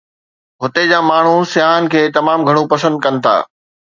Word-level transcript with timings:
هتي 0.63 0.85
جا 0.91 0.99
ماڻهو 1.09 1.35
سياحن 1.51 1.91
کي 1.95 2.01
تمام 2.17 2.47
گهڻو 2.47 2.63
پسند 2.73 2.95
ڪن 3.05 3.21
ٿا. 3.27 3.35